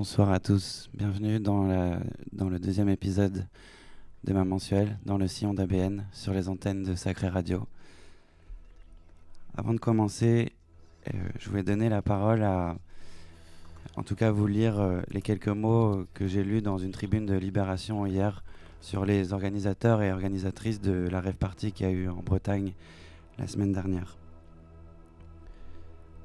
Bonsoir 0.00 0.32
à 0.32 0.40
tous, 0.40 0.88
bienvenue 0.94 1.40
dans, 1.40 1.66
le 1.66 2.58
deuxième 2.58 2.88
épisode 2.88 3.46
de 4.24 4.32
ma 4.32 4.46
mensuelle 4.46 4.98
dans 5.04 5.18
le 5.18 5.28
sillon 5.28 5.52
d'ABN 5.52 6.06
sur 6.10 6.32
les 6.32 6.48
antennes 6.48 6.84
de 6.84 6.94
Sacré 6.94 7.28
Radio. 7.28 7.68
Avant 9.54 9.74
de 9.74 9.78
commencer, 9.78 10.52
euh, 11.12 11.18
je 11.38 11.50
voulais 11.50 11.62
donner 11.62 11.90
la 11.90 12.00
parole 12.00 12.42
à, 12.42 12.78
en 13.94 14.02
tout 14.02 14.14
cas 14.14 14.30
vous 14.30 14.46
lire 14.46 14.80
euh, 14.80 15.02
les 15.10 15.20
quelques 15.20 15.48
mots 15.48 16.06
que 16.14 16.26
j'ai 16.26 16.44
lus 16.44 16.62
dans 16.62 16.78
une 16.78 16.92
tribune 16.92 17.26
de 17.26 17.34
Libération 17.34 18.06
hier 18.06 18.42
sur 18.80 19.04
les 19.04 19.34
organisateurs 19.34 20.00
et 20.00 20.12
organisatrices 20.12 20.80
de 20.80 21.10
la 21.10 21.20
rêve 21.20 21.36
party 21.36 21.72
qui 21.72 21.84
a 21.84 21.90
eu 21.90 22.08
en 22.08 22.22
Bretagne 22.22 22.72
la 23.38 23.46
semaine 23.46 23.74
dernière. 23.74 24.19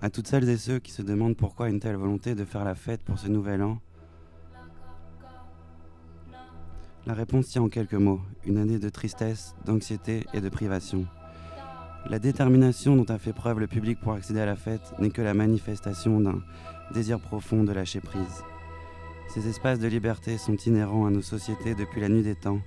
À 0.06 0.12
toutes 0.12 0.28
celles 0.28 0.48
et 0.50 0.58
ceux 0.58 0.78
qui 0.78 0.92
se 0.92 1.02
demandent 1.02 1.36
pourquoi 1.36 1.68
une 1.68 1.80
telle 1.80 1.96
volonté 1.96 2.36
de 2.36 2.46
faire 2.46 2.64
la 2.64 2.76
fête 2.76 3.02
pour 3.02 3.18
ce 3.18 3.28
nouvel 3.28 3.64
an, 3.64 3.80
la 7.08 7.16
réponse 7.16 7.48
tient 7.48 7.64
en 7.64 7.70
quelques 7.70 7.96
mots, 7.96 8.22
une 8.46 8.60
année 8.60 8.78
de 8.78 8.90
tristesse, 8.90 9.56
d'anxiété 9.66 10.24
et 10.36 10.42
de 10.42 10.50
privation. 10.50 11.08
La 12.08 12.20
détermination 12.20 12.96
dont 12.96 13.12
a 13.12 13.18
fait 13.18 13.34
preuve 13.34 13.60
le 13.60 13.66
public 13.66 14.00
pour 14.00 14.14
accéder 14.14 14.42
à 14.42 14.46
la 14.46 14.56
fête 14.56 14.94
n'est 15.00 15.10
que 15.10 15.24
la 15.24 15.34
manifestation 15.34 16.22
d'un 16.22 16.40
désir 16.94 17.20
profond 17.20 17.64
de 17.64 17.74
lâcher 17.74 18.00
prise. 18.00 18.44
Ces 19.30 19.48
espaces 19.48 19.80
de 19.80 19.88
liberté 19.88 20.38
sont 20.38 20.56
inhérents 20.56 21.08
à 21.08 21.10
nos 21.10 21.24
sociétés 21.24 21.74
depuis 21.74 22.02
la 22.02 22.10
nuit 22.10 22.22
des 22.22 22.36
temps. 22.36 22.60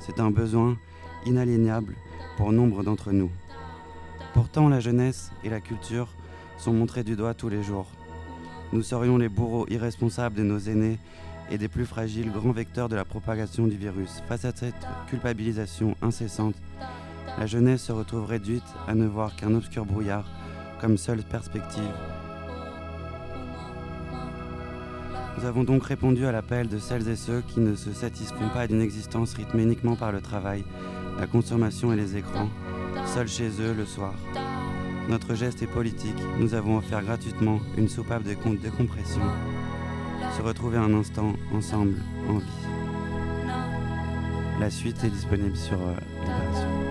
C'est 0.00 0.18
un 0.18 0.32
besoin 0.32 0.76
inaliénable 1.24 1.94
pour 2.36 2.50
nombre 2.50 2.82
d'entre 2.82 3.12
nous. 3.12 3.30
Pourtant, 4.34 4.68
la 4.68 4.80
jeunesse 4.80 5.30
et 5.44 5.50
la 5.50 5.60
culture 5.60 6.08
sont 6.60 6.72
montrés 6.74 7.04
du 7.04 7.16
doigt 7.16 7.32
tous 7.32 7.48
les 7.48 7.62
jours. 7.62 7.86
Nous 8.72 8.82
serions 8.82 9.16
les 9.16 9.30
bourreaux 9.30 9.66
irresponsables 9.70 10.36
de 10.36 10.42
nos 10.42 10.58
aînés 10.58 10.98
et 11.50 11.58
des 11.58 11.68
plus 11.68 11.86
fragiles 11.86 12.30
grands 12.30 12.52
vecteurs 12.52 12.88
de 12.88 12.96
la 12.96 13.04
propagation 13.04 13.66
du 13.66 13.76
virus. 13.76 14.22
Face 14.28 14.44
à 14.44 14.52
cette 14.54 14.86
culpabilisation 15.08 15.96
incessante, 16.02 16.54
la 17.38 17.46
jeunesse 17.46 17.84
se 17.84 17.92
retrouve 17.92 18.26
réduite 18.26 18.62
à 18.86 18.94
ne 18.94 19.06
voir 19.06 19.34
qu'un 19.36 19.54
obscur 19.54 19.86
brouillard 19.86 20.28
comme 20.80 20.98
seule 20.98 21.22
perspective. 21.22 21.82
Nous 25.38 25.46
avons 25.46 25.64
donc 25.64 25.84
répondu 25.84 26.26
à 26.26 26.32
l'appel 26.32 26.68
de 26.68 26.78
celles 26.78 27.08
et 27.08 27.16
ceux 27.16 27.40
qui 27.40 27.60
ne 27.60 27.74
se 27.74 27.92
satisfont 27.92 28.48
pas 28.52 28.66
d'une 28.66 28.82
existence 28.82 29.32
rythmée 29.32 29.62
uniquement 29.62 29.96
par 29.96 30.12
le 30.12 30.20
travail, 30.20 30.64
la 31.18 31.26
consommation 31.26 31.92
et 31.92 31.96
les 31.96 32.18
écrans, 32.18 32.50
seuls 33.06 33.28
chez 33.28 33.48
eux 33.60 33.72
le 33.72 33.86
soir. 33.86 34.12
Notre 35.10 35.34
geste 35.34 35.60
est 35.60 35.66
politique. 35.66 36.14
Nous 36.38 36.54
avons 36.54 36.76
offert 36.78 37.02
gratuitement 37.02 37.58
une 37.76 37.88
soupape 37.88 38.22
de 38.22 38.28
décompression. 38.54 39.20
Se 40.36 40.40
retrouver 40.40 40.78
un 40.78 40.94
instant 40.94 41.32
ensemble 41.52 42.00
en 42.28 42.38
vie. 42.38 42.46
La 44.60 44.70
suite 44.70 45.02
est 45.02 45.10
disponible 45.10 45.56
sur 45.56 45.78
euh. 45.80 46.89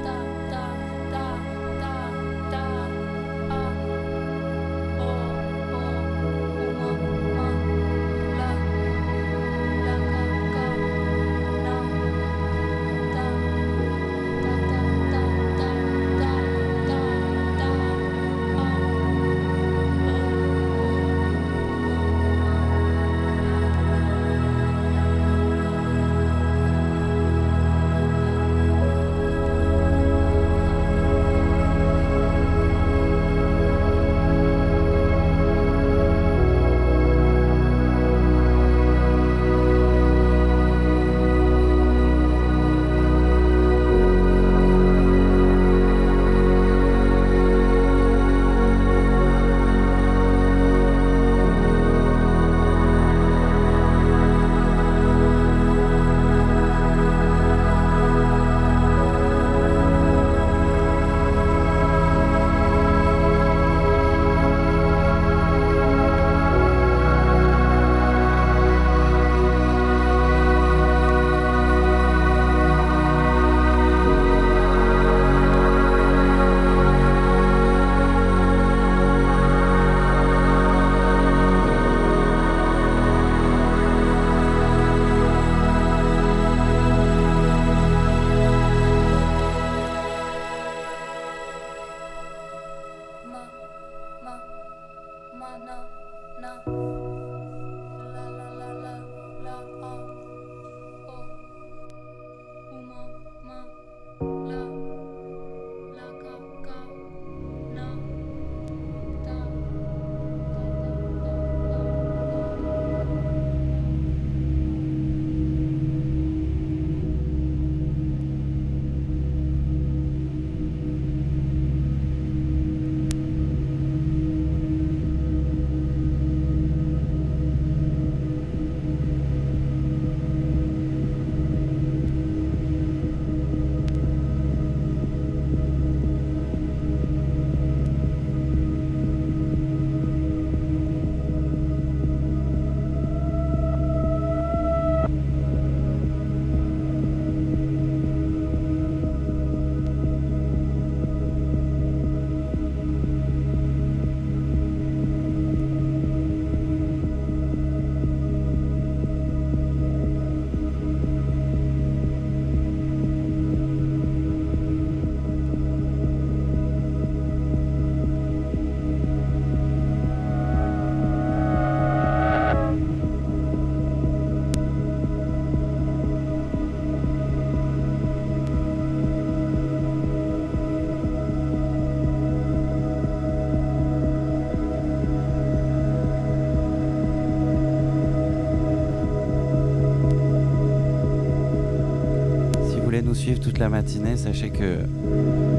La 193.60 193.70
matinée, 193.70 194.16
sachez 194.16 194.50
que 194.52 194.78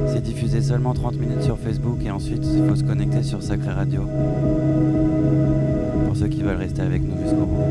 c'est 0.08 0.22
diffusé 0.22 0.62
seulement 0.62 0.94
30 0.94 1.16
minutes 1.16 1.42
sur 1.42 1.58
Facebook 1.58 1.98
et 2.04 2.10
ensuite 2.10 2.42
il 2.54 2.66
faut 2.66 2.74
se 2.74 2.82
connecter 2.82 3.22
sur 3.22 3.42
Sacré 3.42 3.72
Radio. 3.72 4.06
Pour 6.06 6.16
ceux 6.16 6.28
qui 6.28 6.42
veulent 6.42 6.56
rester 6.56 6.80
avec 6.80 7.02
nous 7.02 7.20
jusqu'au 7.22 7.44
bout. 7.44 7.69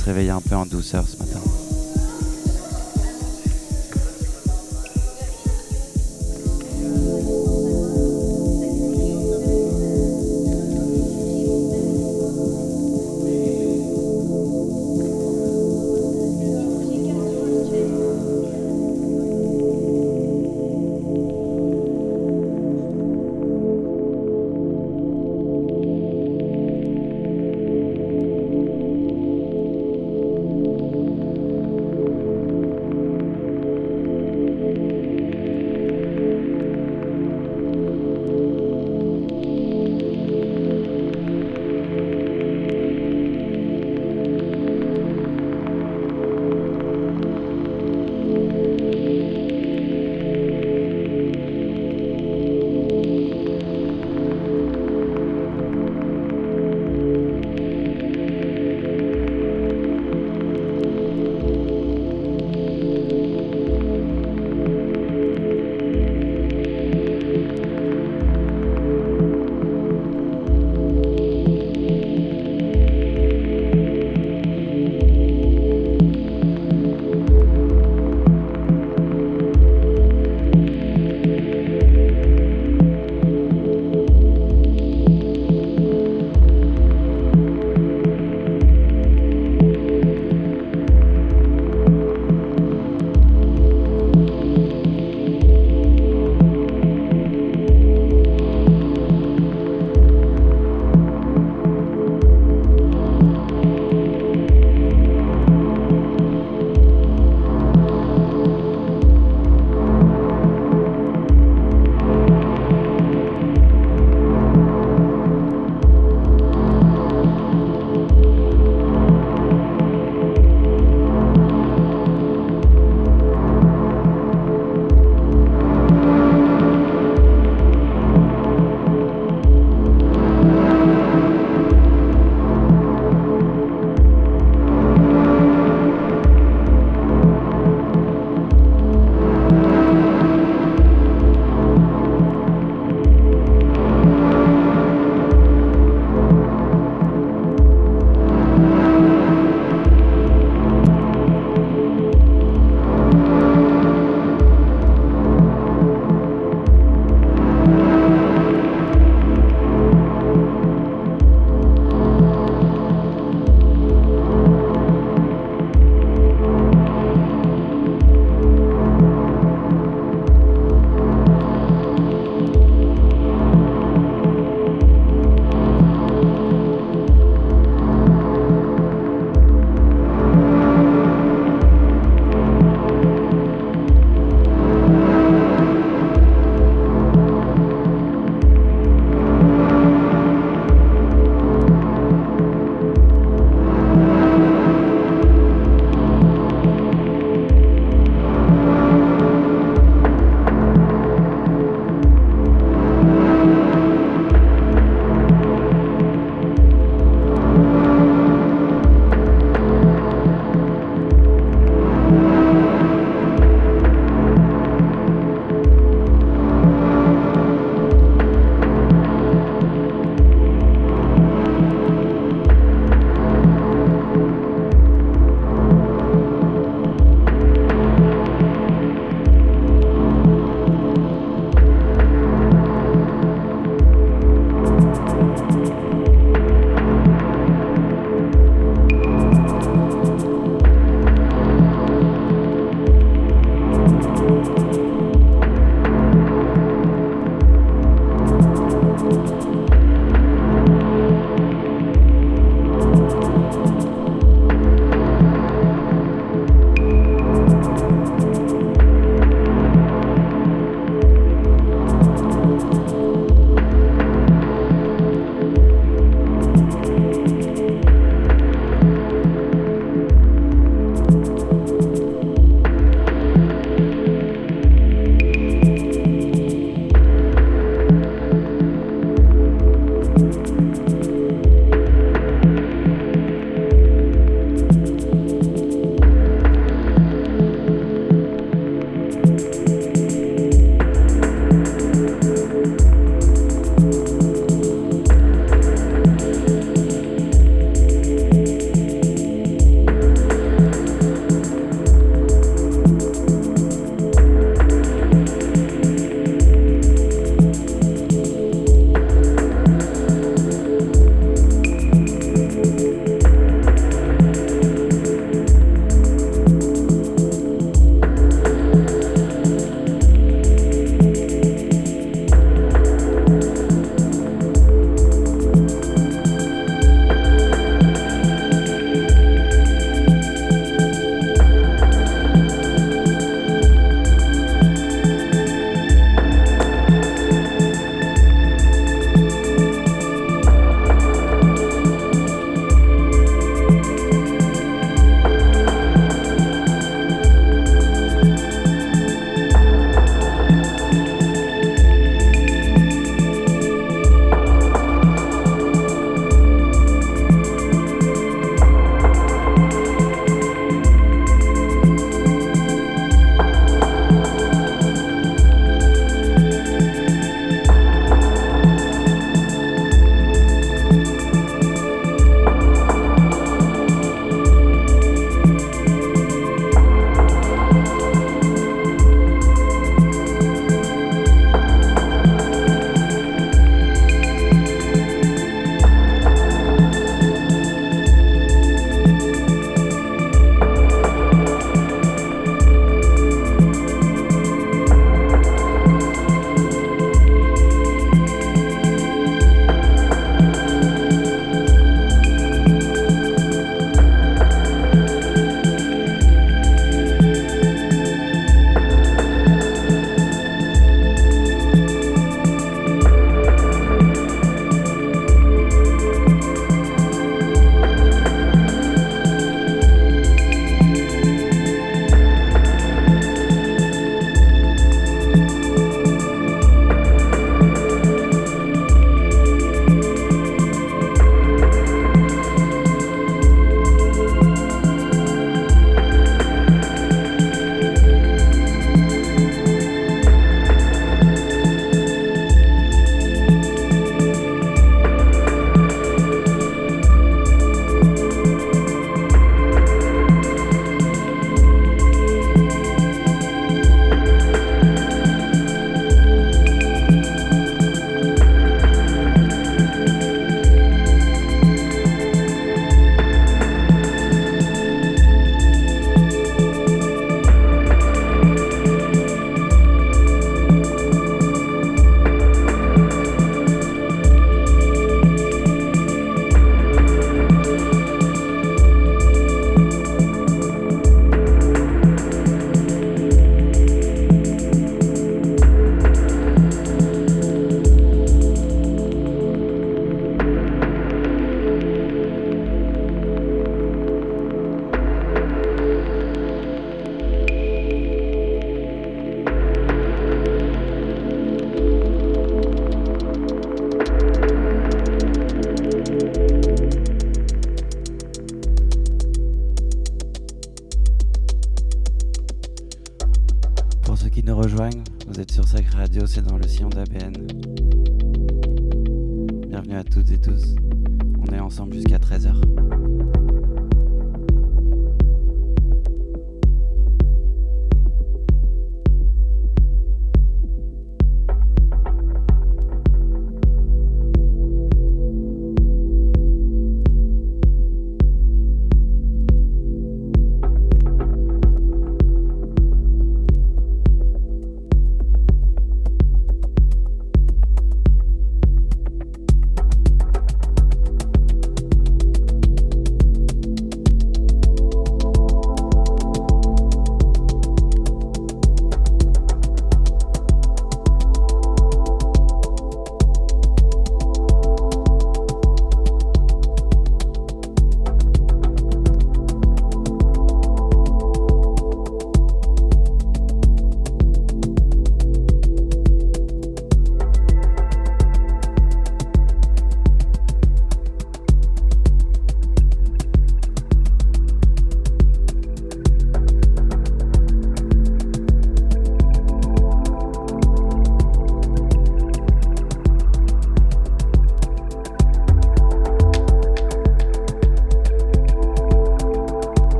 Se 0.00 0.06
réveiller 0.06 0.30
un 0.30 0.40
peu 0.40 0.54
en 0.54 0.64
douceur 0.64 1.06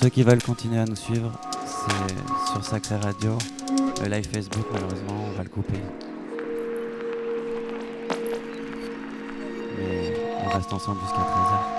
ceux 0.00 0.10
qui 0.10 0.22
veulent 0.22 0.42
continuer 0.42 0.78
à 0.78 0.84
nous 0.84 0.94
suivre, 0.94 1.32
c'est 1.66 2.52
sur 2.52 2.64
Sacré 2.64 2.94
Radio. 2.96 3.36
Le 4.00 4.08
live 4.08 4.28
Facebook, 4.32 4.64
malheureusement, 4.72 5.24
on 5.26 5.36
va 5.36 5.42
le 5.42 5.48
couper. 5.48 5.80
Mais 9.76 10.14
on 10.44 10.56
reste 10.56 10.72
ensemble 10.72 11.00
jusqu'à 11.00 11.18
13h. 11.18 11.77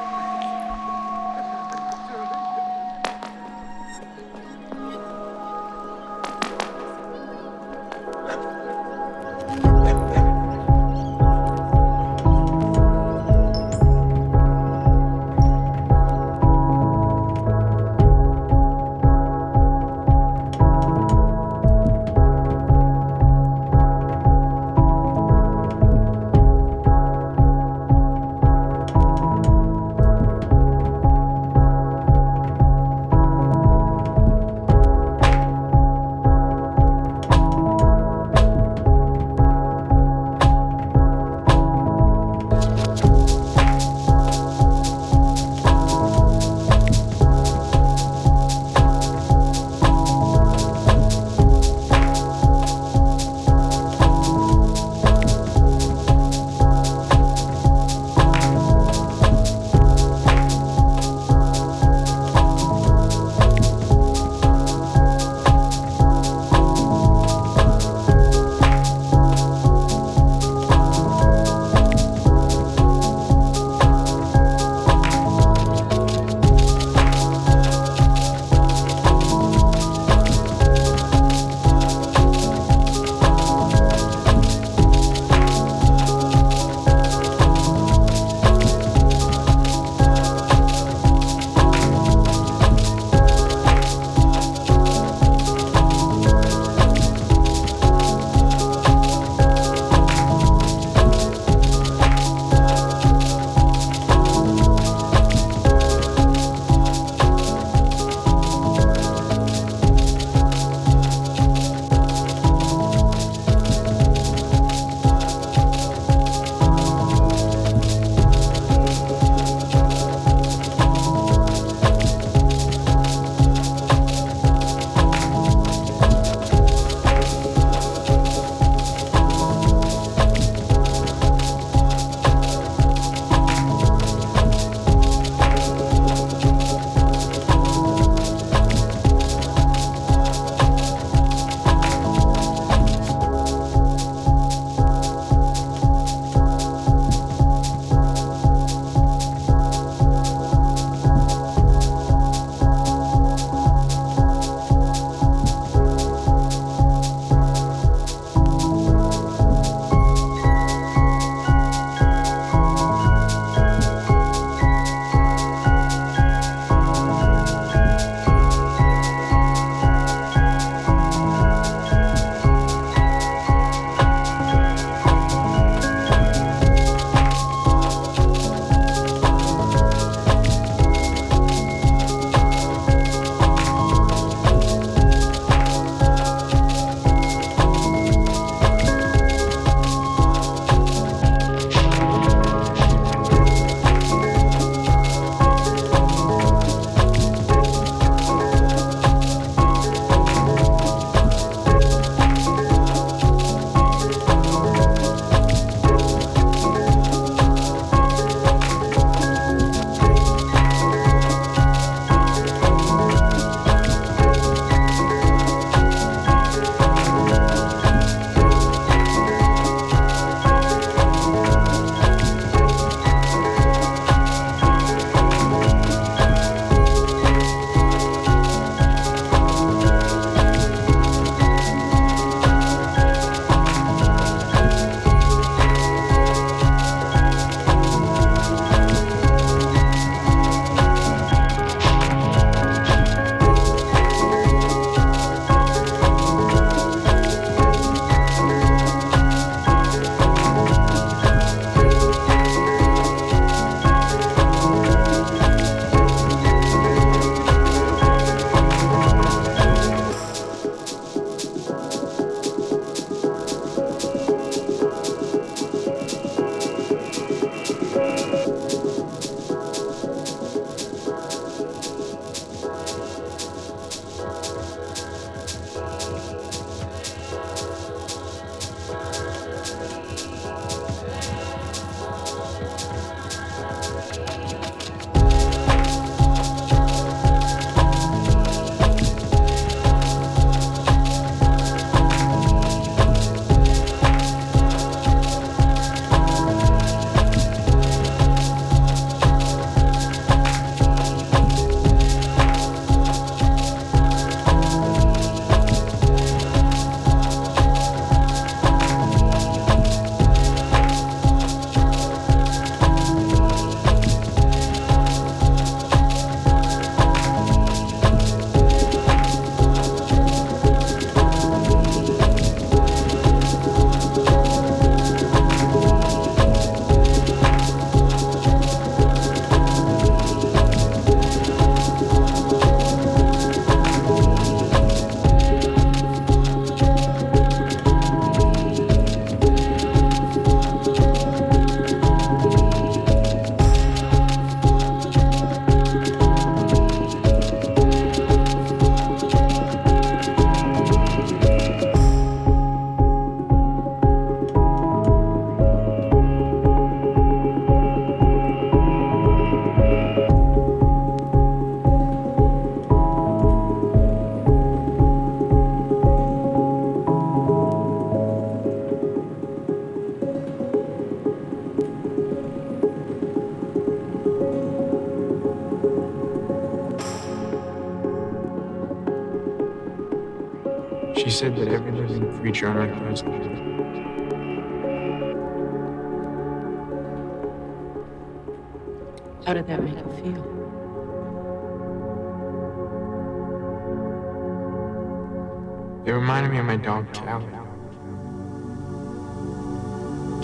My 396.69 396.75
dog, 396.75 397.11
Callie. 397.15 397.47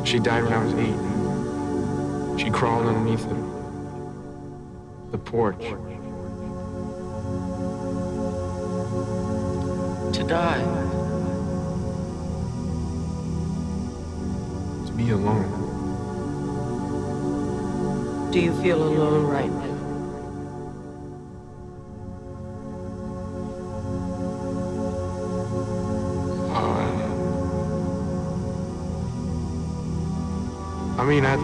She 0.07 0.17
died 0.17 0.43
when 0.43 0.53
I 0.53 0.63
was 0.65 0.73
eight. 0.73 2.41
She 2.43 2.49
crawled 2.49 2.88
underneath 2.88 3.30
the, 3.30 3.36
the 5.11 5.19
porch. 5.19 5.63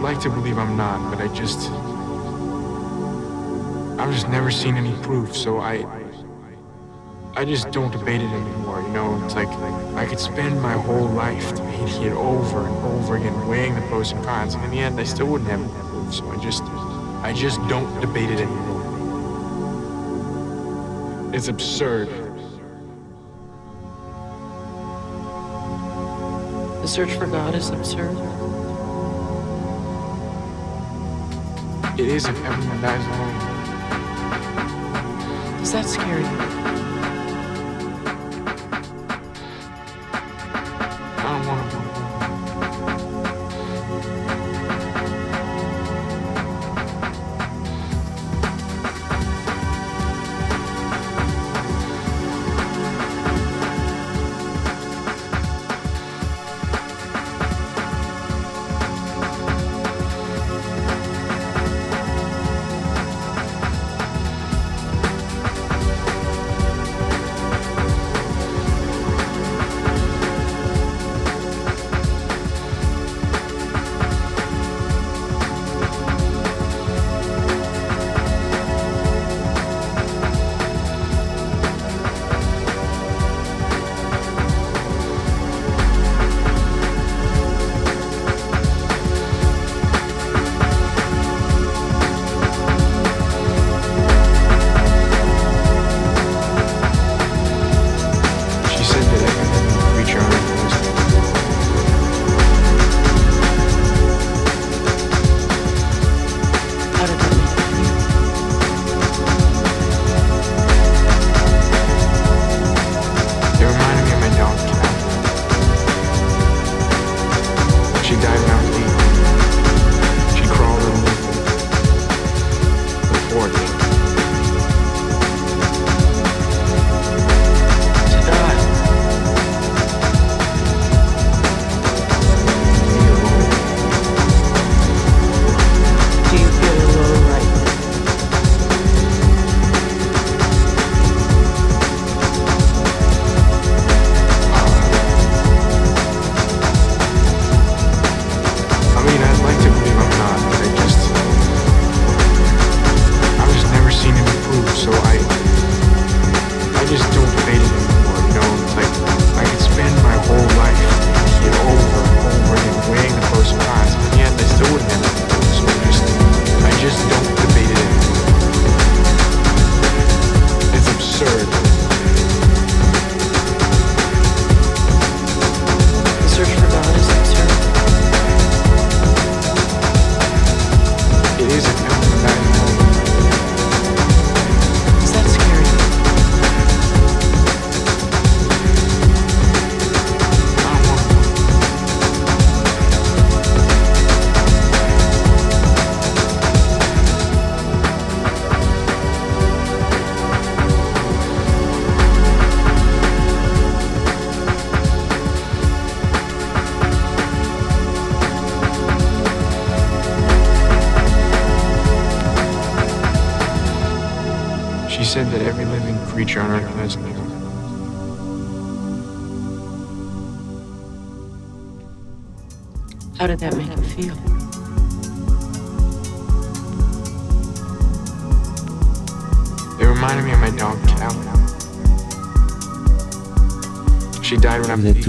Like 0.02 0.20
to 0.20 0.30
believe 0.30 0.58
I'm 0.58 0.76
not, 0.76 1.10
but 1.10 1.22
I 1.22 1.28
just. 1.32 1.70
I've 4.00 4.12
just 4.12 4.28
never 4.28 4.50
seen 4.50 4.76
any 4.76 4.94
proof, 5.02 5.36
so 5.36 5.58
I. 5.58 5.86
I 7.34 7.44
just 7.44 7.70
don't 7.70 7.90
debate 7.90 8.20
it 8.20 8.30
anymore, 8.30 8.82
you 8.82 8.88
know? 8.88 9.24
It's 9.24 9.34
like 9.34 9.48
I 9.96 10.04
could 10.04 10.20
spend 10.20 10.60
my 10.60 10.72
whole 10.72 11.06
life 11.06 11.54
debating 11.54 12.02
it 12.02 12.12
over 12.12 12.66
and 12.66 12.76
over 12.84 13.16
again, 13.16 13.48
weighing 13.48 13.74
the 13.74 13.80
pros 13.82 14.12
and 14.12 14.22
cons, 14.24 14.54
and 14.54 14.62
in 14.64 14.70
the 14.70 14.80
end, 14.80 15.00
I 15.00 15.04
still 15.04 15.28
wouldn't 15.28 15.48
have 15.48 15.60
any 15.62 15.72
proof, 15.88 16.14
so 16.14 16.30
I 16.30 16.36
just. 16.42 16.62
I 17.22 17.32
just 17.32 17.60
don't 17.68 18.00
debate 18.00 18.30
it 18.30 18.40
anymore. 18.40 18.82
It's 21.32 21.46
absurd. 21.46 22.08
The 26.82 26.88
search 26.88 27.12
for 27.12 27.28
God 27.28 27.54
is 27.54 27.70
absurd. 27.70 28.16
It 32.02 32.08
is 32.08 32.24
if 32.26 32.44
everyone 32.44 32.80
dies 32.80 33.06
alone. 33.06 33.38
Does 35.60 35.70
that 35.70 35.86
scare 35.86 36.18
you? 36.18 36.81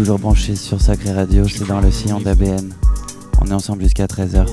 Toujours 0.04 0.20
branchés 0.20 0.58
sur 0.58 0.82
Sacré 0.82 1.14
Radio, 1.14 1.48
c'est 1.48 1.66
dans 1.66 1.80
le 1.80 1.90
sillon 1.90 2.20
d'ABN. 2.20 2.74
On 3.40 3.46
est 3.46 3.54
ensemble 3.54 3.84
jusqu'à 3.84 4.06
13h. 4.06 4.46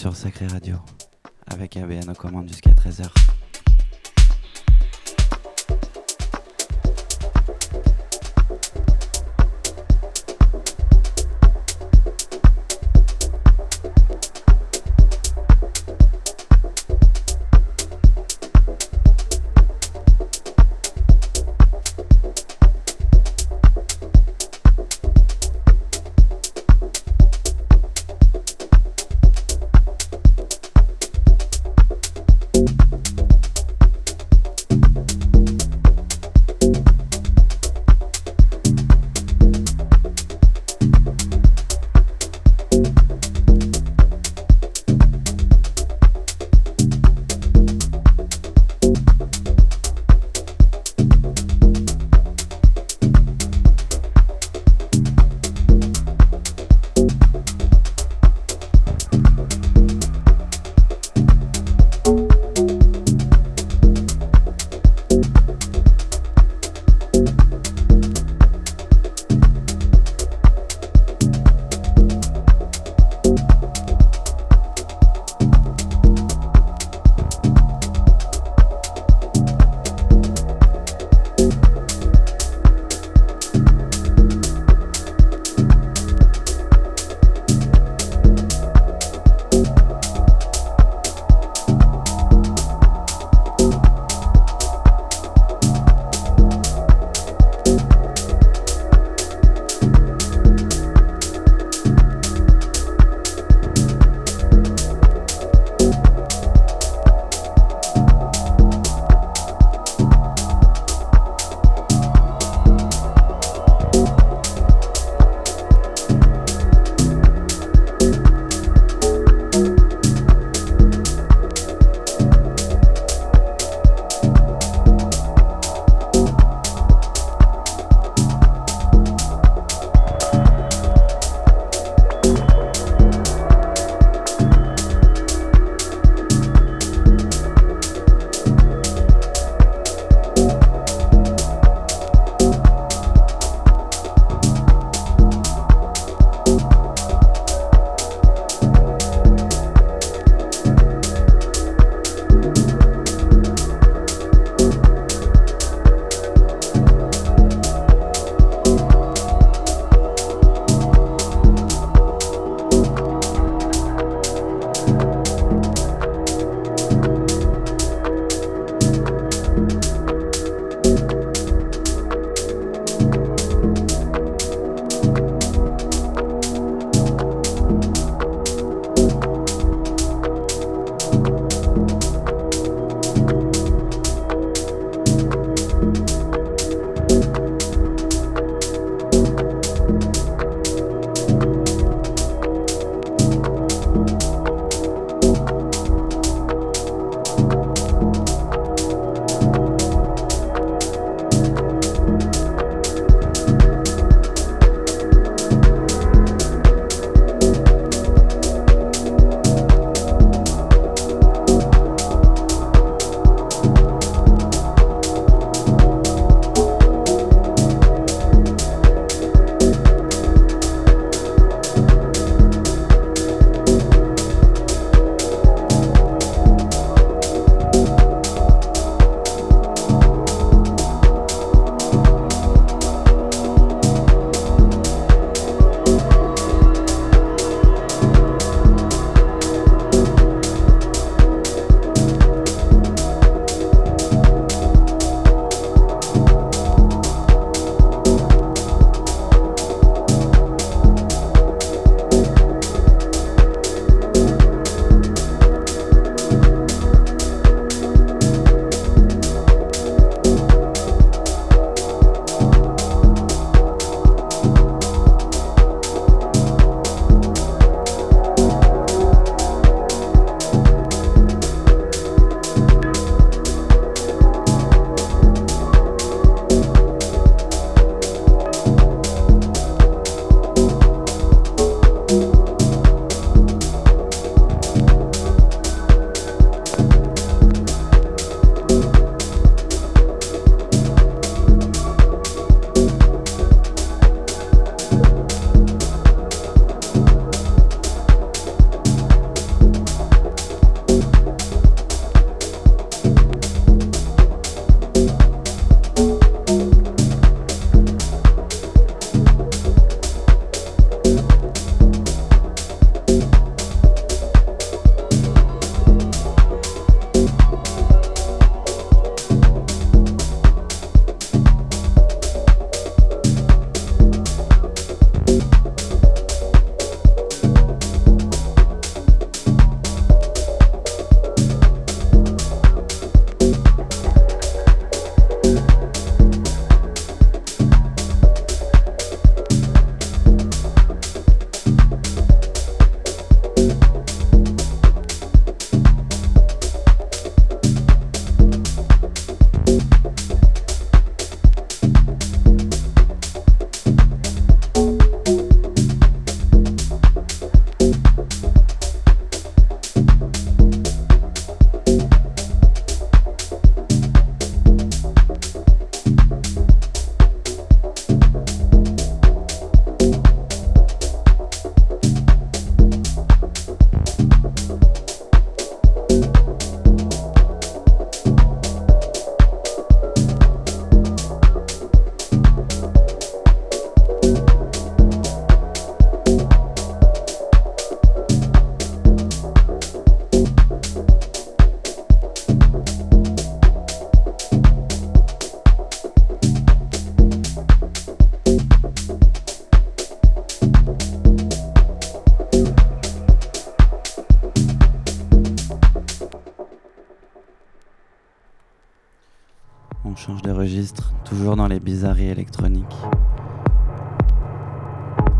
Sur 0.00 0.16
Sacré 0.16 0.46
Radio, 0.46 0.76
avec 1.46 1.76
ABN 1.76 2.08
aux 2.08 2.14
commandes 2.14 2.48
jusqu'à 2.48 2.70
13h. 2.70 3.10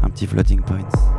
Un 0.02 0.08
petit 0.08 0.26
floating 0.26 0.62
points. 0.62 1.09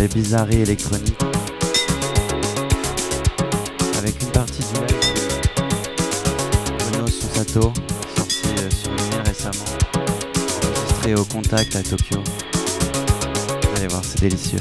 Les 0.00 0.08
bizarreries 0.08 0.62
électroniques. 0.62 1.20
Avec 3.98 4.22
une 4.22 4.30
partie 4.30 4.62
du 4.62 4.80
live 4.80 4.96
de 5.56 6.84
Bruno 6.84 7.06
Susato, 7.06 7.72
sorti 8.16 8.46
euh, 8.46 8.70
sur 8.70 8.90
Lumière 8.90 9.24
récemment, 9.26 9.64
enregistré 10.64 11.14
au 11.14 11.24
contact 11.24 11.76
à 11.76 11.82
Tokyo. 11.82 12.22
Vous 12.22 13.76
allez 13.76 13.88
voir, 13.88 14.02
c'est 14.02 14.20
délicieux. 14.20 14.60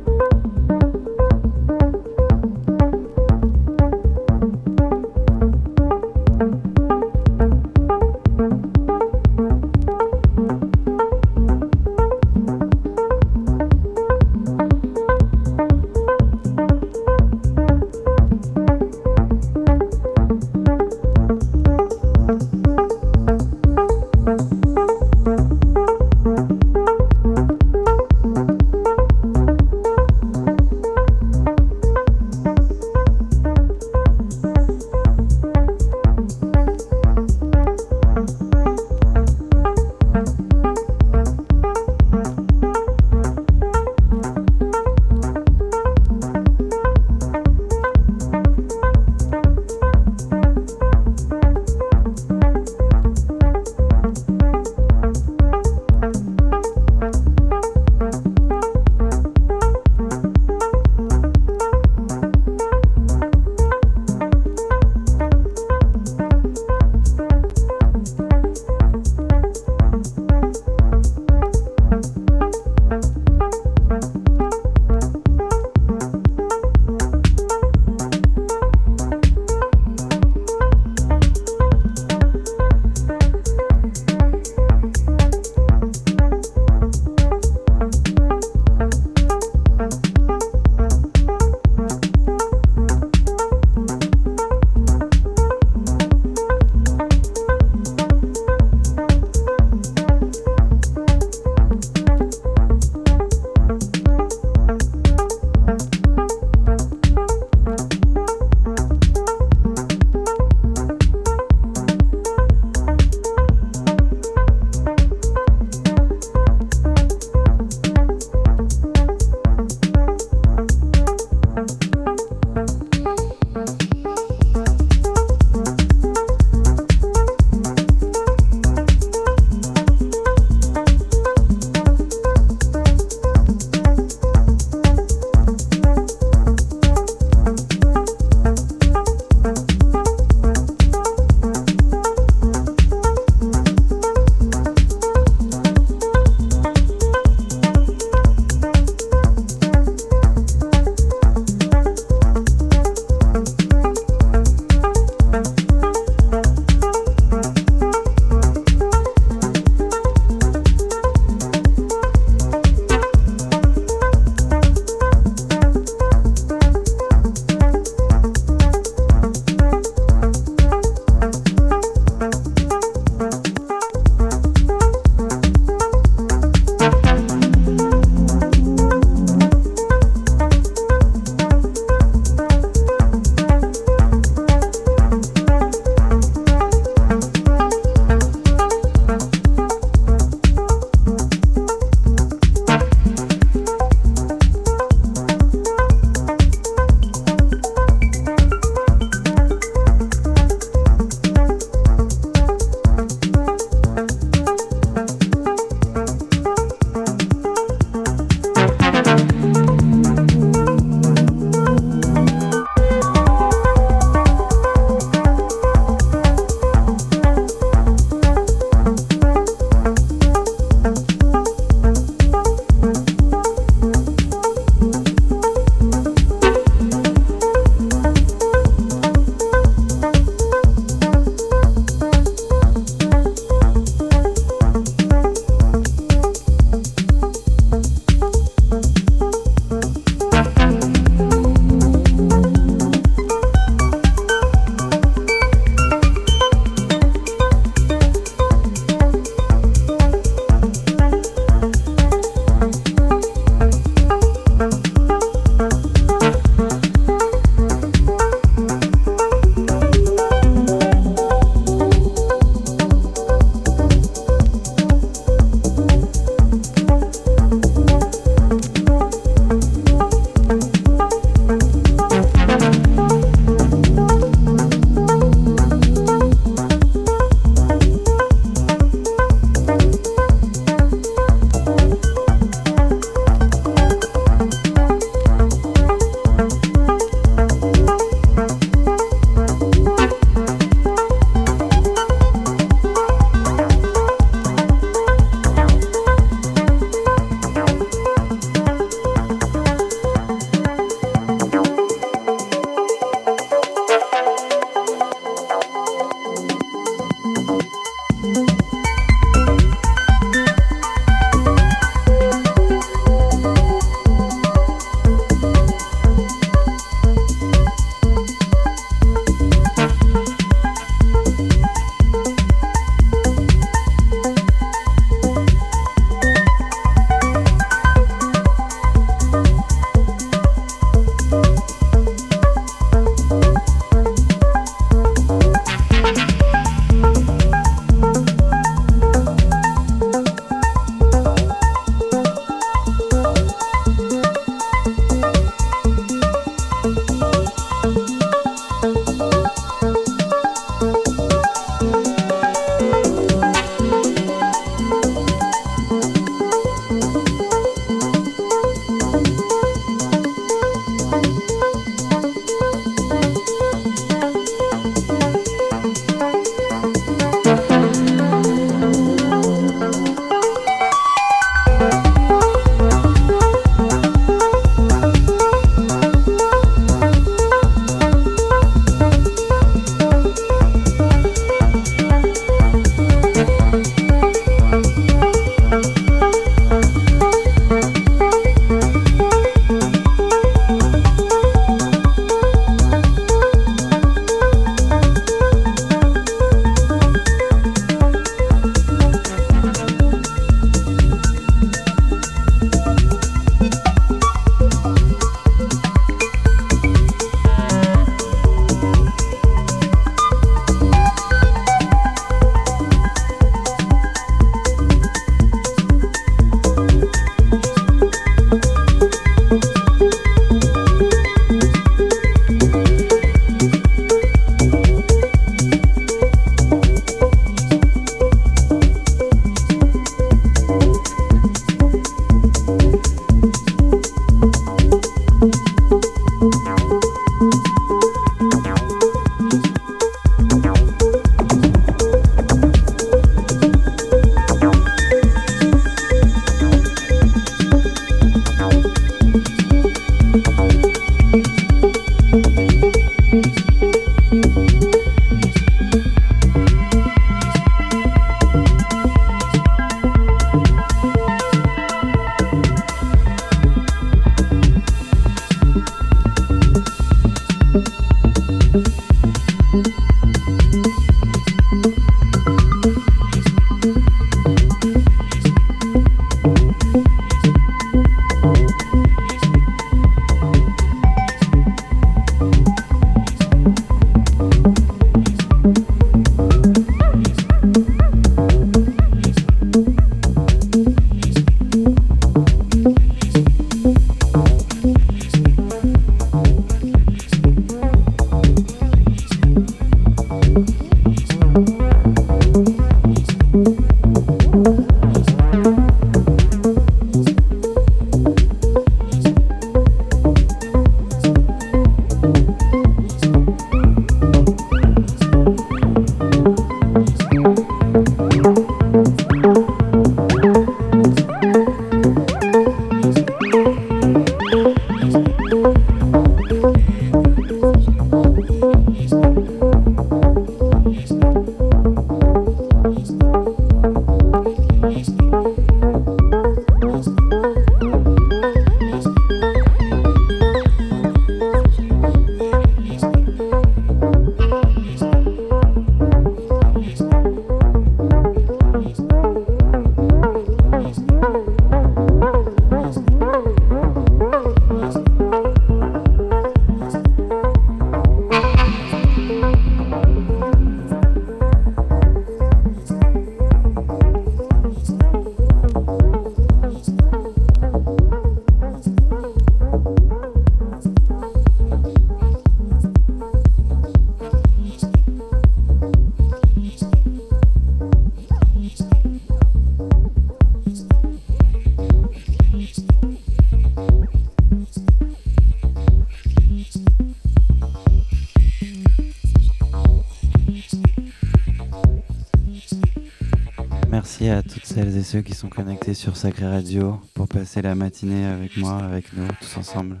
Ceux 595.12 595.20
qui 595.20 595.34
sont 595.34 595.50
connectés 595.50 595.92
sur 595.92 596.16
Sacré 596.16 596.46
Radio 596.46 596.98
pour 597.12 597.28
passer 597.28 597.60
la 597.60 597.74
matinée 597.74 598.24
avec 598.24 598.56
moi, 598.56 598.78
avec 598.78 599.12
nous, 599.12 599.28
tous 599.42 599.58
ensemble. 599.58 600.00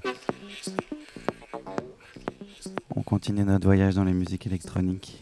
On 2.96 3.02
continue 3.02 3.44
notre 3.44 3.66
voyage 3.66 3.94
dans 3.94 4.04
les 4.04 4.14
musiques 4.14 4.46
électroniques. 4.46 5.21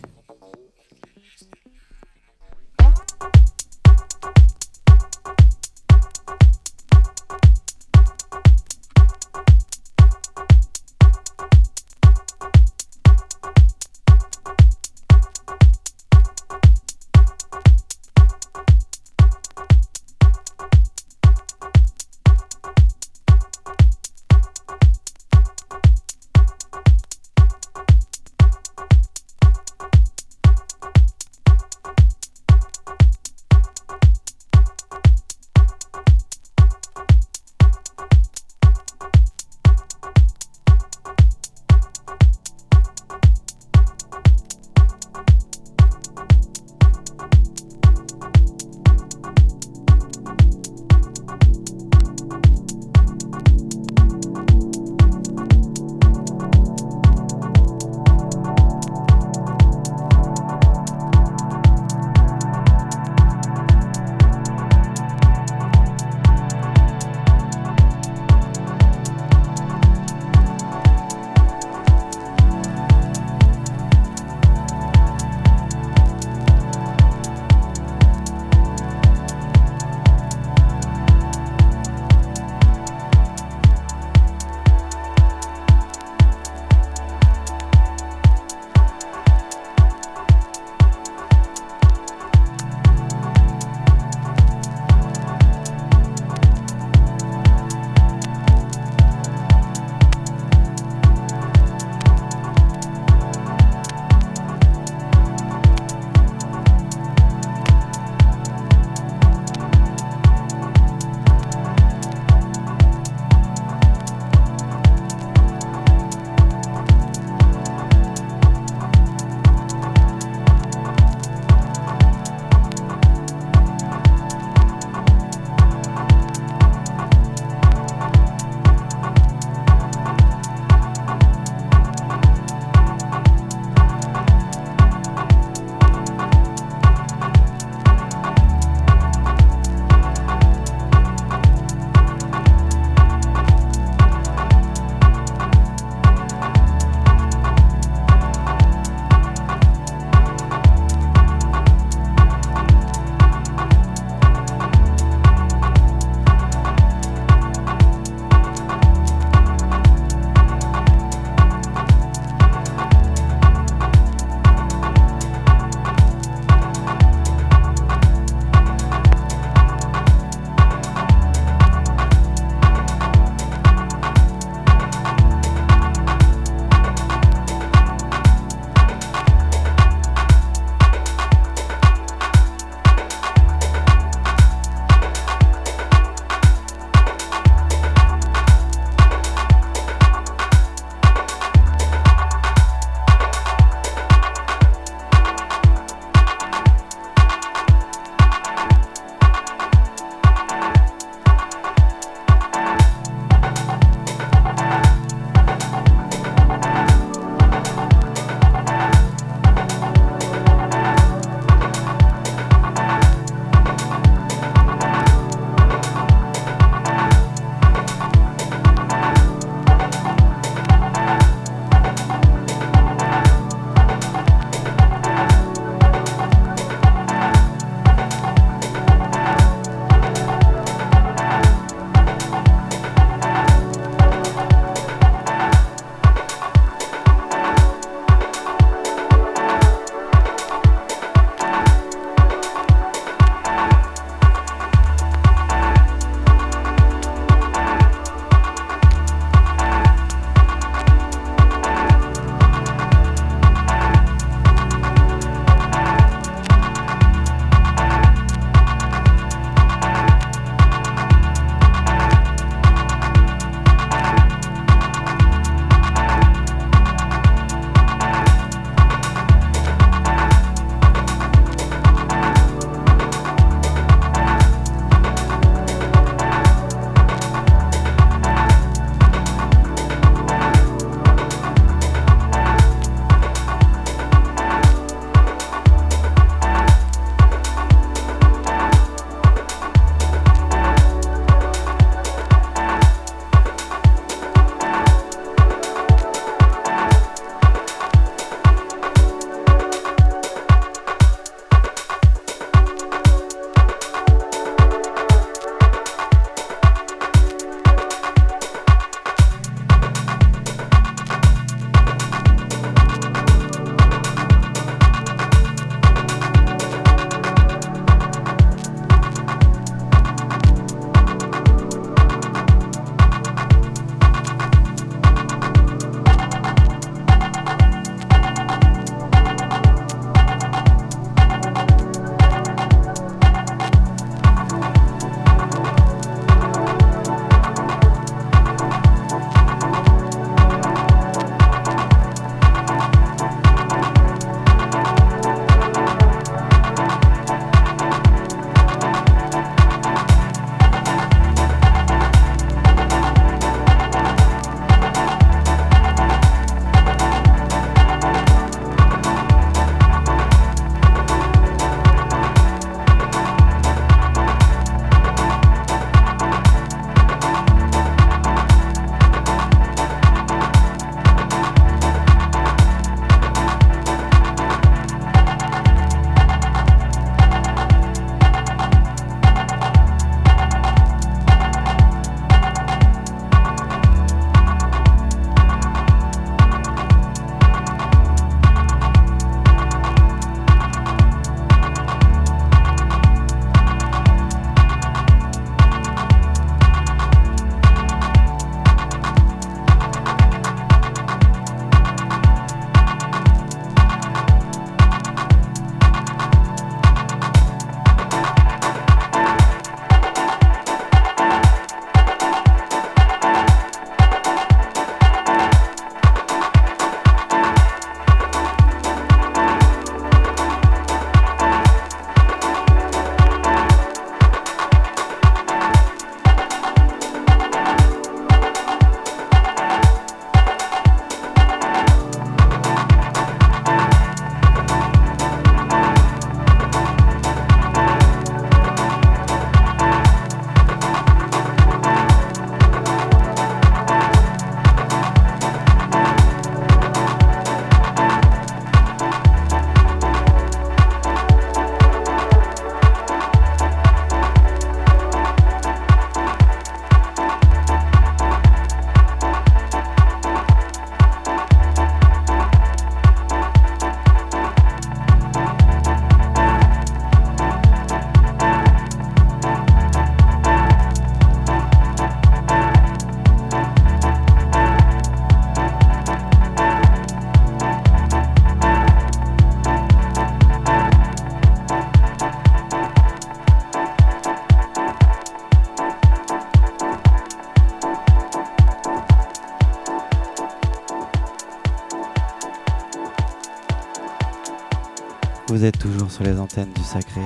Sur 496.10 496.24
les 496.24 496.38
antennes 496.40 496.72
du 496.72 496.82
sacré. 496.82 497.20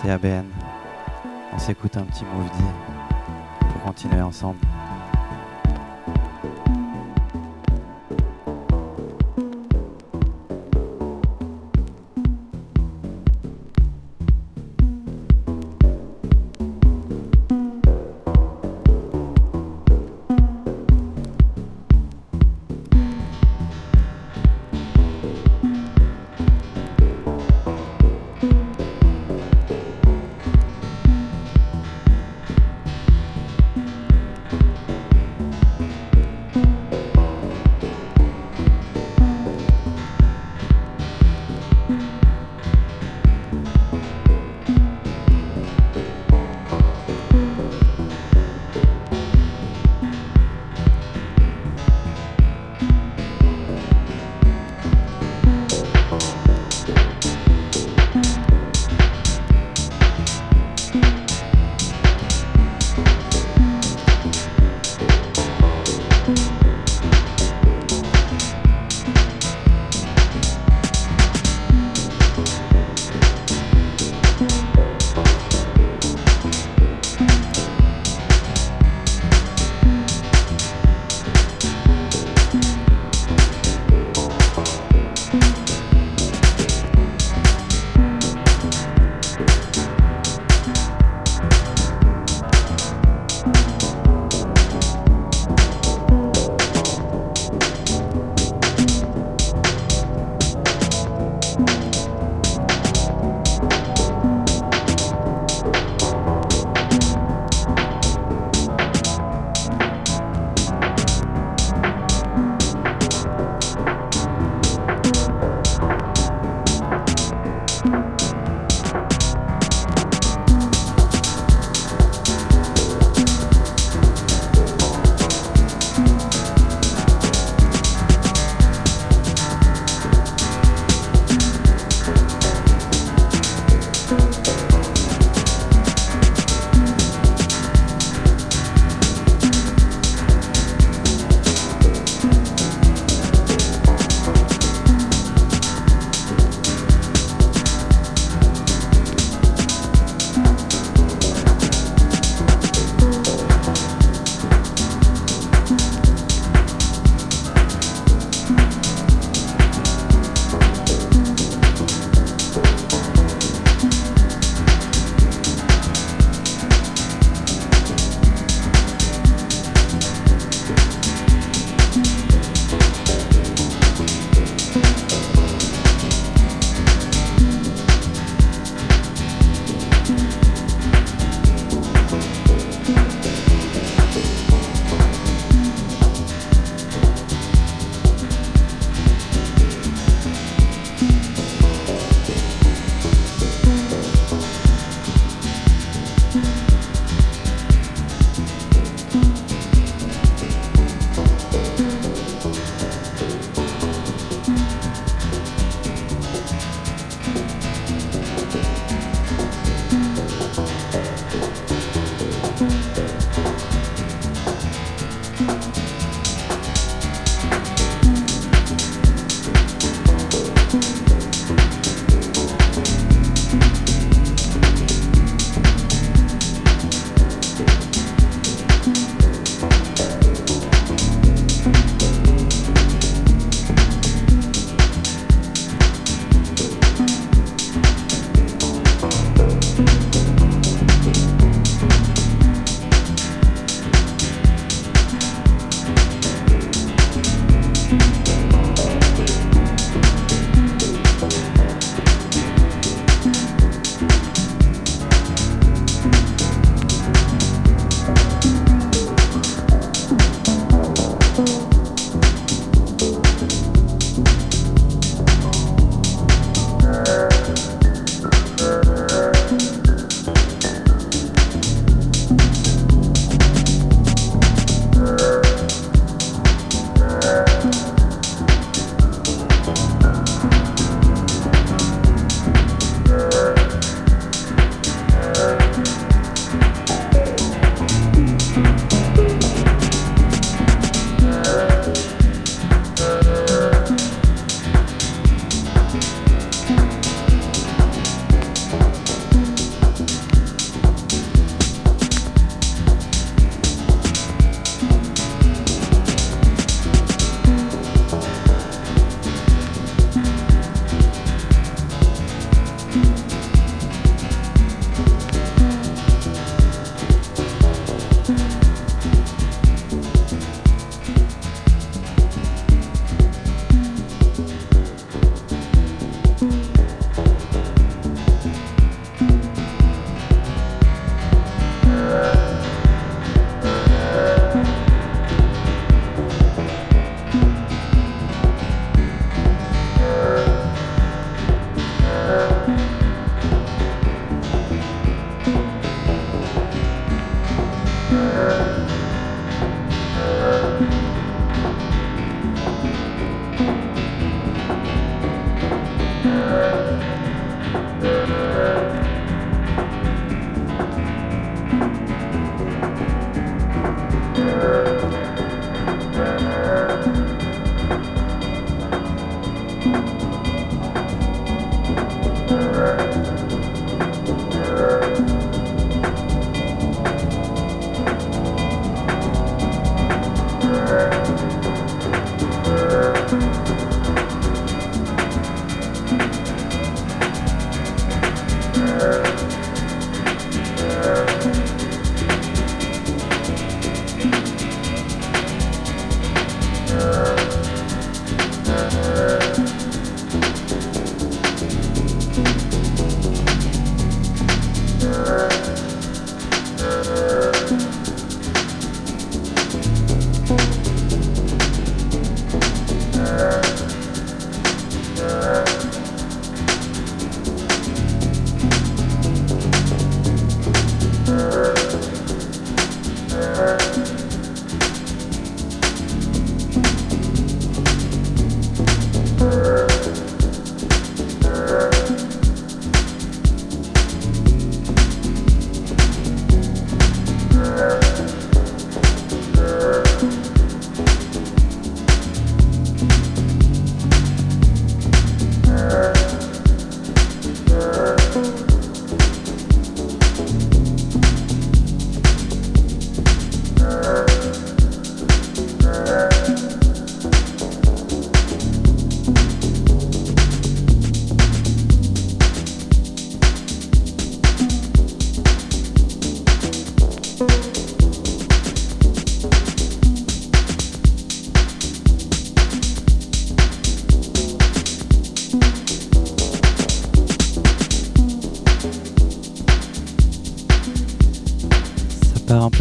C'est 0.00 0.10
ABN. 0.10 0.46
On 1.52 1.58
s'écoute 1.58 1.96
un 1.96 2.04
petit 2.04 2.24
move 2.24 2.50
pour 3.60 3.82
continuer 3.82 4.22
ensemble. 4.22 4.58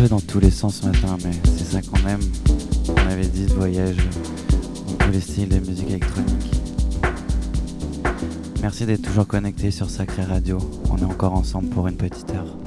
Dans 0.07 0.21
tous 0.21 0.39
les 0.39 0.51
sens 0.51 0.81
ce 0.81 0.85
matin, 0.85 1.17
mais 1.25 1.31
c'est 1.43 1.65
ça 1.65 1.81
qu'on 1.81 2.07
aime. 2.07 2.21
On 2.89 3.11
avait 3.11 3.25
dit 3.25 3.47
ce 3.49 3.53
voyage 3.53 3.97
dans 4.87 5.05
tous 5.05 5.11
les 5.11 5.19
styles 5.19 5.49
de 5.49 5.59
musique 5.59 5.89
électronique. 5.89 6.51
Merci 8.61 8.85
d'être 8.85 9.01
toujours 9.01 9.27
connecté 9.27 9.71
sur 9.71 9.89
Sacré 9.89 10.23
Radio. 10.23 10.57
On 10.89 10.97
est 10.97 11.03
encore 11.03 11.33
ensemble 11.33 11.69
pour 11.69 11.87
une 11.87 11.97
petite 11.97 12.29
heure. 12.31 12.58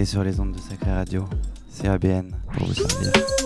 Sur 0.00 0.24
les 0.24 0.40
ondes 0.40 0.52
de 0.52 0.58
Sacré 0.58 0.90
Radio. 0.90 1.24
C'est 1.68 1.86
ABN 1.86 2.30
pour 2.54 2.66
vous 2.66 2.74
servir. 2.74 3.41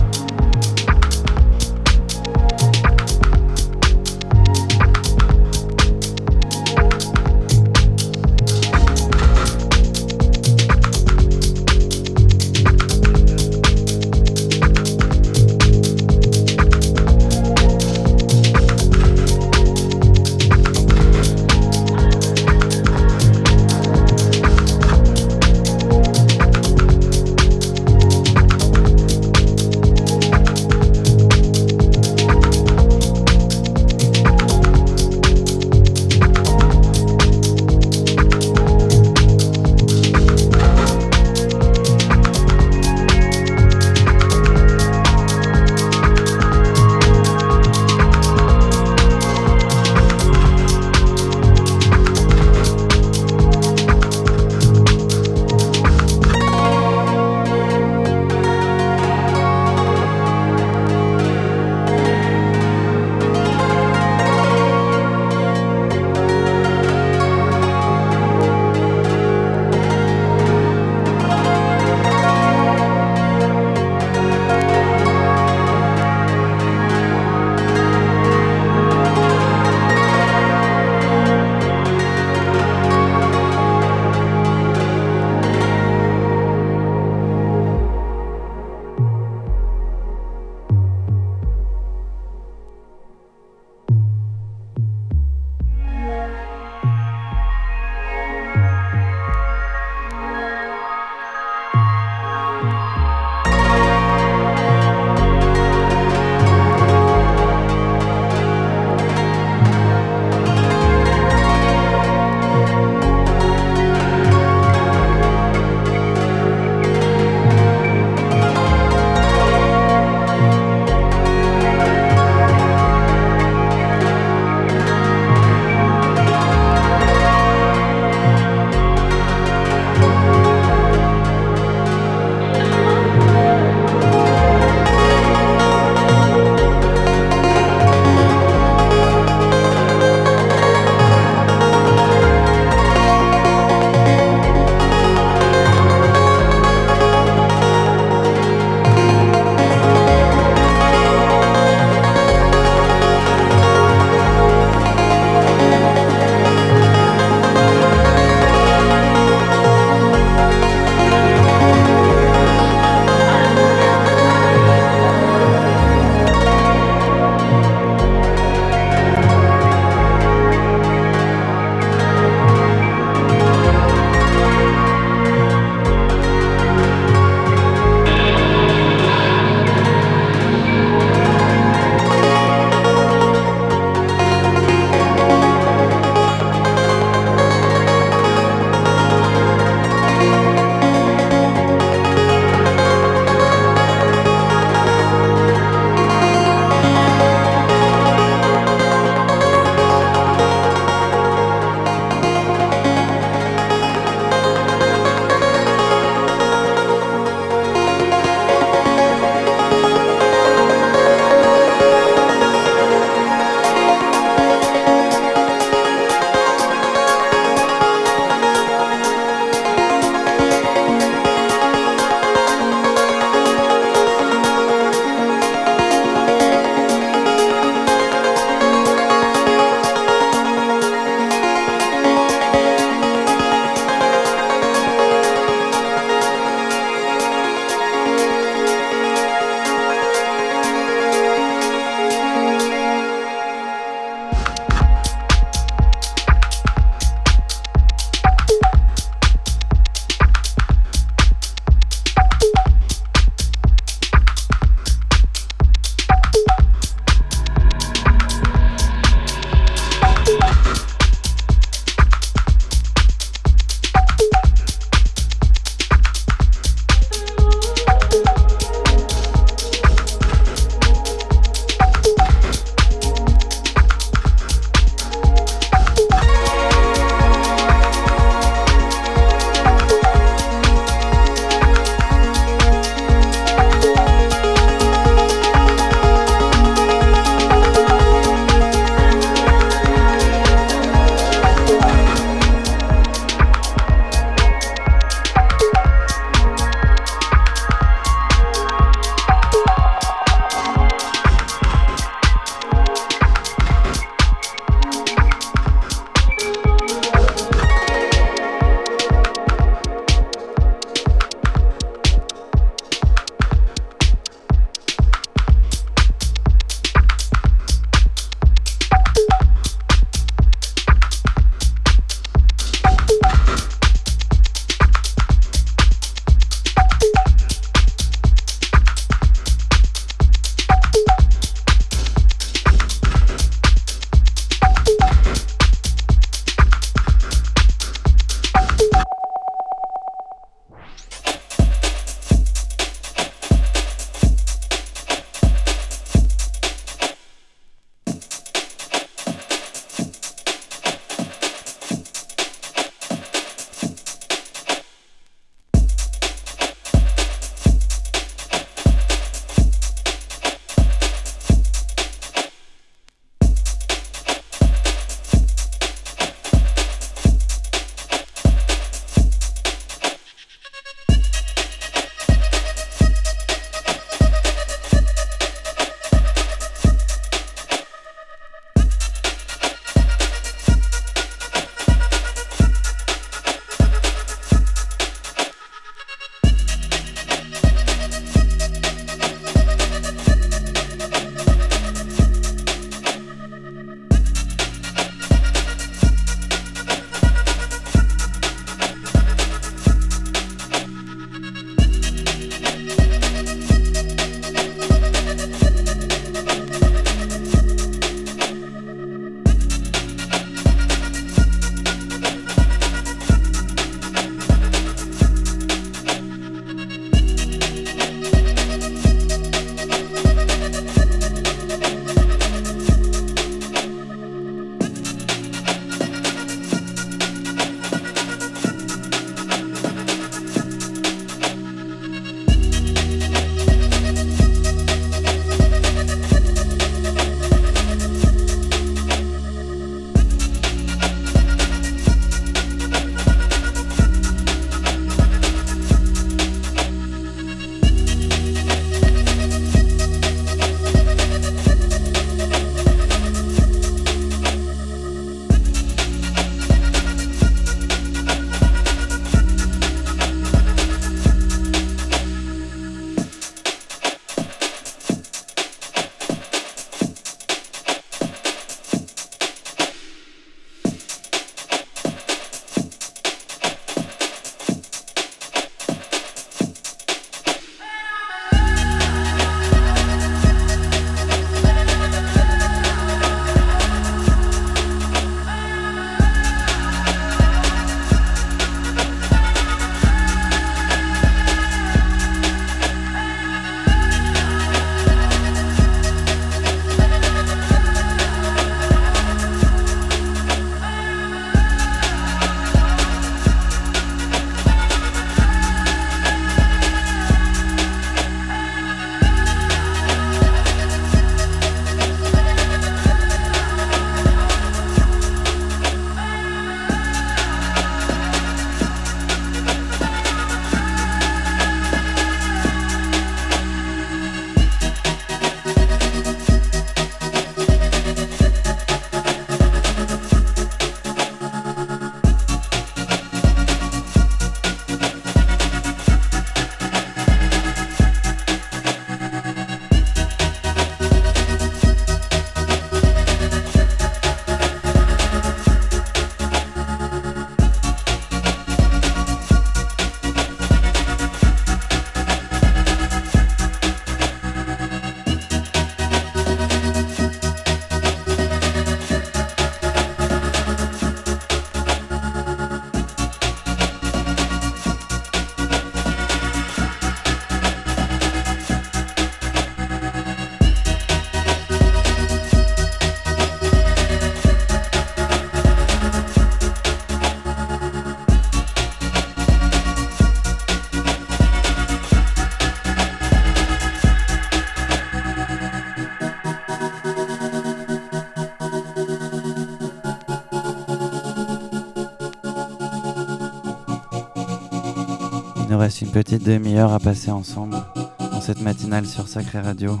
Petite 596.16 596.44
demi-heure 596.44 596.94
à 596.94 596.98
passer 596.98 597.30
ensemble 597.30 597.76
dans 598.18 598.40
cette 598.40 598.62
matinale 598.62 599.04
sur 599.04 599.28
Sacré 599.28 599.60
Radio. 599.60 600.00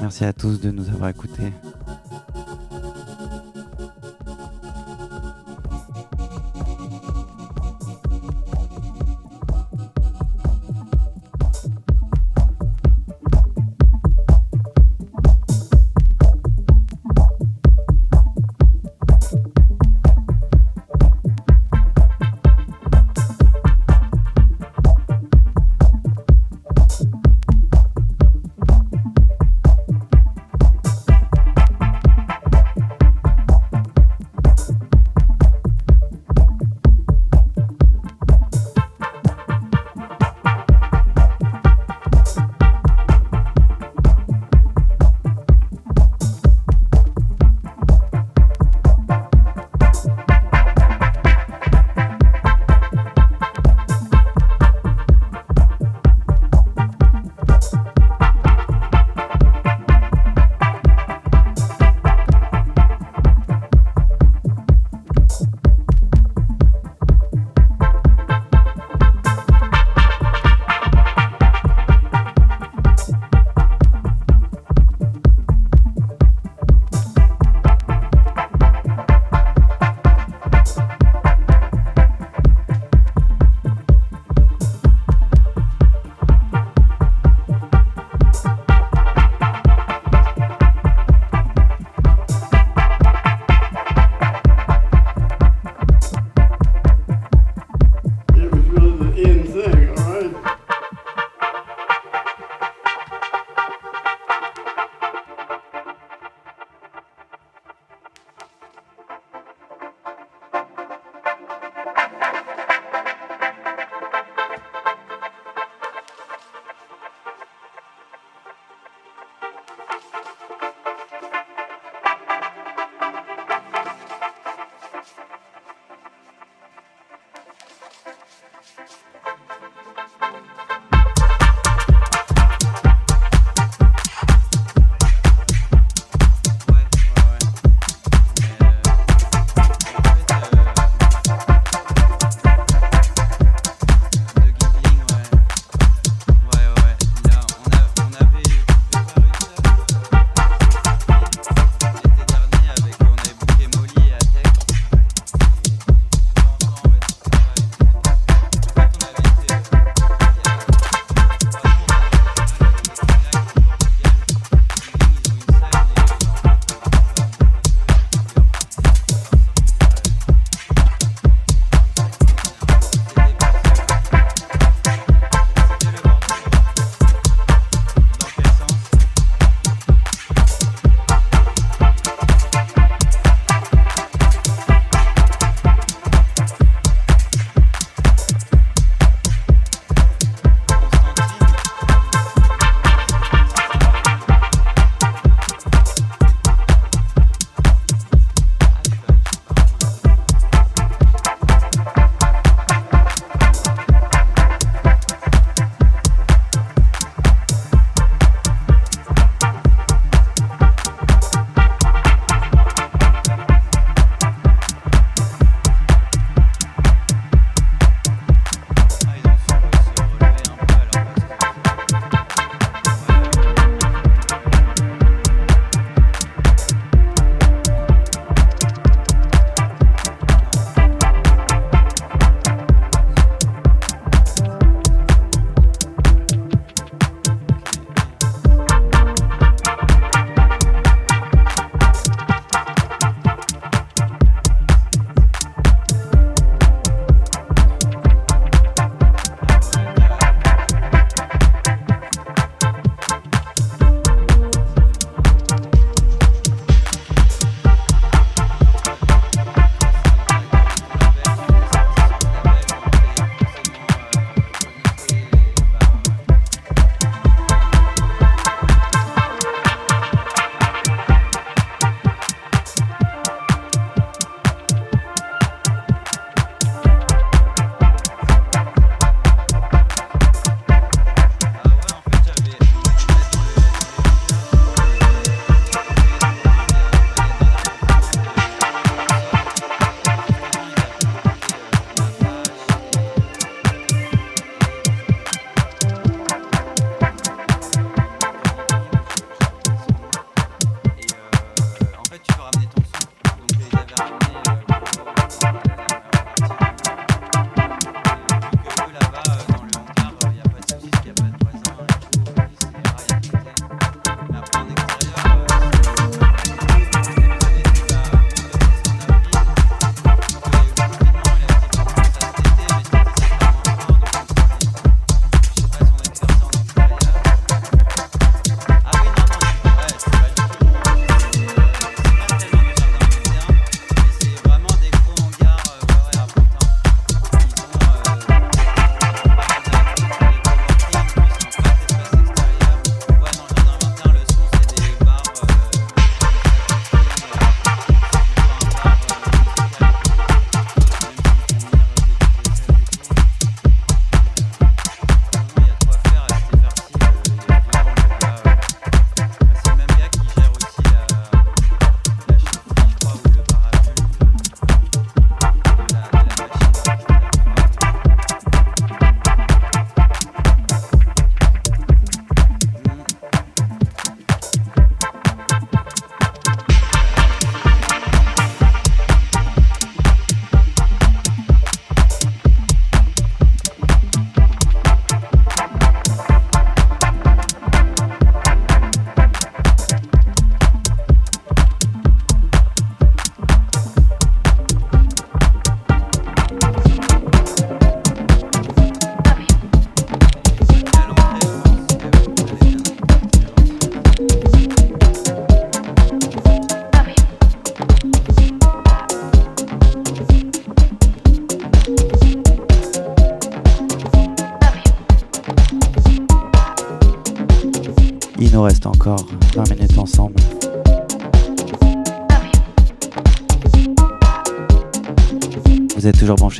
Merci 0.00 0.24
à 0.24 0.32
tous 0.32 0.62
de 0.62 0.70
nous 0.70 0.88
avoir 0.88 1.10
écoutés. 1.10 1.52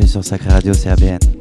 Sur 0.03 0.25
Sacré 0.25 0.51
Radio 0.51 0.73
CABN. 0.75 1.34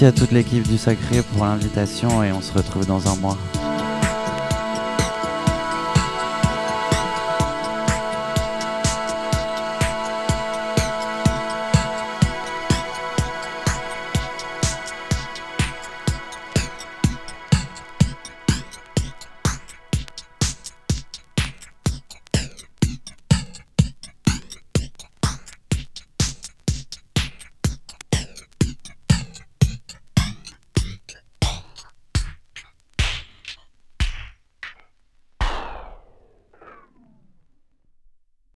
Merci 0.00 0.18
à 0.18 0.18
toute 0.18 0.32
l'équipe 0.32 0.66
du 0.66 0.78
Sacré 0.78 1.22
pour 1.22 1.44
l'invitation 1.44 2.24
et 2.24 2.32
on 2.32 2.40
se 2.40 2.54
retrouve 2.54 2.86
dans 2.86 3.06
un 3.06 3.16
mois. 3.16 3.36